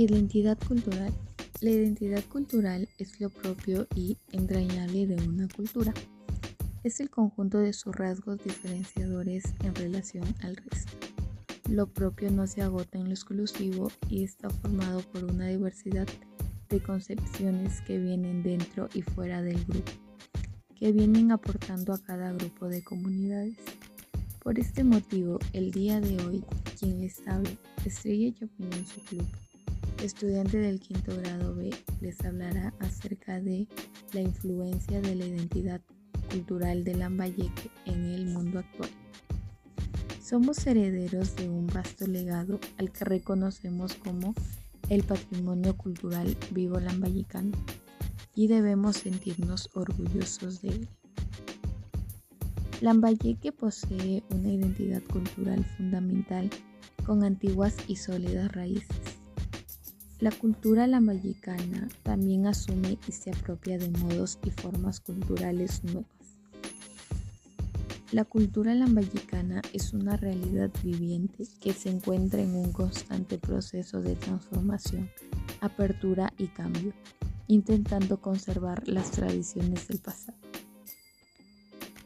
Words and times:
Identidad 0.00 0.56
cultural. 0.68 1.12
La 1.60 1.70
identidad 1.70 2.22
cultural 2.26 2.88
es 2.98 3.20
lo 3.20 3.30
propio 3.30 3.88
y 3.96 4.16
entrañable 4.30 5.08
de 5.08 5.16
una 5.28 5.48
cultura. 5.48 5.92
Es 6.84 7.00
el 7.00 7.10
conjunto 7.10 7.58
de 7.58 7.72
sus 7.72 7.96
rasgos 7.96 8.38
diferenciadores 8.44 9.42
en 9.64 9.74
relación 9.74 10.24
al 10.42 10.54
resto. 10.54 10.92
Lo 11.68 11.88
propio 11.88 12.30
no 12.30 12.46
se 12.46 12.62
agota 12.62 12.96
en 12.96 13.06
lo 13.06 13.10
exclusivo 13.10 13.90
y 14.08 14.22
está 14.22 14.50
formado 14.50 15.00
por 15.00 15.24
una 15.24 15.48
diversidad 15.48 16.06
de 16.68 16.80
concepciones 16.80 17.80
que 17.80 17.98
vienen 17.98 18.44
dentro 18.44 18.88
y 18.94 19.02
fuera 19.02 19.42
del 19.42 19.64
grupo, 19.64 19.90
que 20.76 20.92
vienen 20.92 21.32
aportando 21.32 21.92
a 21.92 21.98
cada 21.98 22.32
grupo 22.34 22.68
de 22.68 22.84
comunidades. 22.84 23.58
Por 24.38 24.60
este 24.60 24.84
motivo, 24.84 25.40
el 25.52 25.72
día 25.72 26.00
de 26.00 26.24
hoy, 26.24 26.44
quien 26.78 27.00
les 27.00 27.18
habla, 27.26 27.50
Estrella 27.84 28.32
Chapín 28.32 28.72
en 28.72 28.86
su 28.86 29.00
club 29.00 29.26
estudiante 30.02 30.58
del 30.58 30.80
quinto 30.80 31.16
grado 31.16 31.54
B 31.54 31.70
les 32.00 32.24
hablará 32.24 32.72
acerca 32.78 33.40
de 33.40 33.66
la 34.12 34.20
influencia 34.20 35.00
de 35.00 35.14
la 35.14 35.26
identidad 35.26 35.80
cultural 36.30 36.84
de 36.84 36.94
Lambayeque 36.94 37.70
en 37.86 38.04
el 38.06 38.26
mundo 38.26 38.60
actual. 38.60 38.90
Somos 40.22 40.66
herederos 40.66 41.34
de 41.36 41.48
un 41.48 41.66
vasto 41.66 42.06
legado 42.06 42.60
al 42.78 42.92
que 42.92 43.04
reconocemos 43.04 43.94
como 43.94 44.34
el 44.88 45.02
patrimonio 45.02 45.76
cultural 45.76 46.36
vivo 46.50 46.78
lambayecano 46.78 47.52
y 48.34 48.46
debemos 48.46 48.98
sentirnos 48.98 49.70
orgullosos 49.74 50.62
de 50.62 50.68
él. 50.68 50.88
Lambayeque 52.80 53.50
posee 53.50 54.22
una 54.30 54.48
identidad 54.52 55.02
cultural 55.02 55.64
fundamental 55.76 56.48
con 57.04 57.24
antiguas 57.24 57.74
y 57.88 57.96
sólidas 57.96 58.52
raíces 58.52 59.07
la 60.20 60.32
cultura 60.32 60.88
lambayecana 60.88 61.88
también 62.02 62.46
asume 62.48 62.98
y 63.06 63.12
se 63.12 63.30
apropia 63.30 63.78
de 63.78 63.88
modos 63.88 64.38
y 64.44 64.50
formas 64.50 64.98
culturales 64.98 65.84
nuevas. 65.84 66.10
La 68.10 68.24
cultura 68.24 68.74
lambayecana 68.74 69.62
es 69.72 69.92
una 69.92 70.16
realidad 70.16 70.70
viviente 70.82 71.44
que 71.60 71.72
se 71.72 71.90
encuentra 71.90 72.40
en 72.40 72.56
un 72.56 72.72
constante 72.72 73.38
proceso 73.38 74.00
de 74.00 74.16
transformación, 74.16 75.08
apertura 75.60 76.32
y 76.36 76.48
cambio, 76.48 76.94
intentando 77.46 78.20
conservar 78.20 78.88
las 78.88 79.12
tradiciones 79.12 79.86
del 79.86 79.98
pasado. 79.98 80.38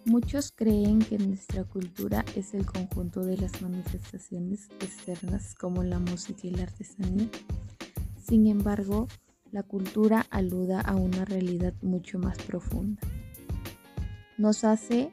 Muchos 0.04 0.52
creen 0.52 0.98
que 0.98 1.16
nuestra 1.16 1.62
cultura 1.64 2.24
es 2.34 2.52
el 2.52 2.66
conjunto 2.66 3.20
de 3.20 3.38
las 3.38 3.62
manifestaciones 3.62 4.68
externas 4.80 5.54
como 5.54 5.84
la 5.84 6.00
música 6.00 6.48
y 6.48 6.50
la 6.50 6.64
artesanía 6.64 7.28
sin 8.22 8.46
embargo, 8.46 9.08
la 9.50 9.62
cultura 9.62 10.26
aluda 10.30 10.80
a 10.80 10.96
una 10.96 11.24
realidad 11.24 11.74
mucho 11.82 12.18
más 12.18 12.38
profunda. 12.38 13.00
Nos 14.38 14.64
hace 14.64 15.10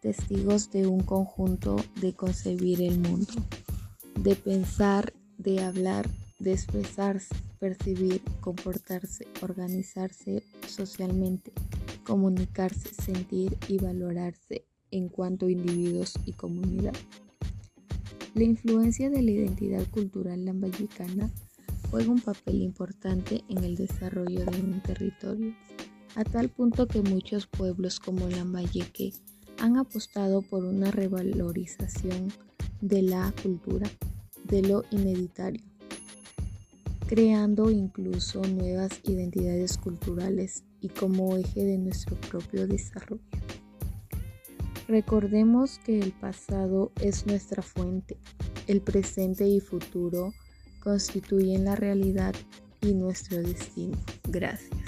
testigos 0.00 0.70
de 0.70 0.86
un 0.86 1.00
conjunto 1.00 1.76
de 2.00 2.14
concebir 2.14 2.80
el 2.82 2.98
mundo, 2.98 3.32
de 4.20 4.36
pensar, 4.36 5.12
de 5.38 5.62
hablar, 5.62 6.08
de 6.38 6.52
expresarse, 6.52 7.34
percibir, 7.58 8.22
comportarse, 8.40 9.26
organizarse 9.42 10.42
socialmente, 10.66 11.52
comunicarse, 12.04 12.90
sentir 12.94 13.56
y 13.68 13.78
valorarse 13.78 14.64
en 14.90 15.08
cuanto 15.08 15.46
a 15.46 15.50
individuos 15.50 16.14
y 16.24 16.32
comunidad. 16.32 16.94
La 18.34 18.44
influencia 18.44 19.10
de 19.10 19.22
la 19.22 19.30
identidad 19.30 19.86
cultural 19.90 20.44
lambayicana 20.44 21.30
juega 21.90 22.10
un 22.10 22.20
papel 22.20 22.62
importante 22.62 23.44
en 23.48 23.64
el 23.64 23.76
desarrollo 23.76 24.44
de 24.44 24.60
un 24.60 24.80
territorio, 24.80 25.54
a 26.16 26.24
tal 26.24 26.48
punto 26.48 26.86
que 26.86 27.02
muchos 27.02 27.46
pueblos 27.46 28.00
como 28.00 28.28
Lambayeque 28.28 29.12
han 29.58 29.76
apostado 29.76 30.42
por 30.42 30.64
una 30.64 30.90
revalorización 30.90 32.32
de 32.80 33.02
la 33.02 33.32
cultura, 33.42 33.88
de 34.44 34.62
lo 34.62 34.84
ineditario, 34.90 35.64
creando 37.06 37.70
incluso 37.70 38.42
nuevas 38.42 39.00
identidades 39.04 39.78
culturales 39.78 40.64
y 40.80 40.88
como 40.88 41.36
eje 41.36 41.64
de 41.64 41.78
nuestro 41.78 42.16
propio 42.16 42.66
desarrollo. 42.66 43.22
Recordemos 44.86 45.78
que 45.78 45.98
el 45.98 46.12
pasado 46.12 46.92
es 47.00 47.26
nuestra 47.26 47.62
fuente, 47.62 48.18
el 48.66 48.82
presente 48.82 49.48
y 49.48 49.60
futuro 49.60 50.34
constituyen 50.84 51.64
la 51.64 51.74
realidad 51.74 52.34
y 52.80 52.94
nuestro 52.94 53.42
destino. 53.42 53.96
Gracias. 54.28 54.83